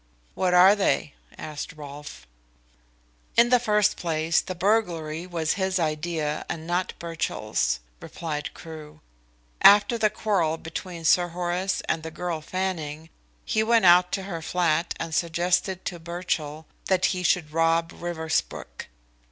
"What 0.33 0.55
are 0.55 0.75
they?" 0.75 1.13
asked 1.37 1.73
Rolfe. 1.73 2.25
"In 3.37 3.49
the 3.49 3.59
first 3.59 3.97
place 3.97 4.41
the 4.41 4.55
burglary 4.55 5.27
was 5.27 5.53
his 5.61 5.77
idea, 5.77 6.43
and 6.49 6.65
not 6.65 6.93
Birchill's," 6.97 7.79
replied 7.99 8.55
Crewe. 8.55 8.99
"After 9.61 9.99
the 9.99 10.09
quarrel 10.09 10.57
between 10.57 11.05
Sir 11.05 11.27
Horace 11.27 11.83
and 11.87 12.01
the 12.01 12.09
girl 12.09 12.41
Fanning, 12.41 13.11
he 13.45 13.61
went 13.61 13.85
out 13.85 14.11
to 14.13 14.23
her 14.23 14.41
flat 14.41 14.95
and 14.99 15.13
suggested 15.13 15.85
to 15.85 15.99
Birchill 15.99 16.65
that 16.85 17.05
he 17.13 17.21
should 17.21 17.51
rob 17.53 17.91
Riversbrook. 17.91 18.87